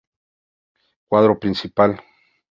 Cuadro 1.09 1.37
principal 1.39 2.01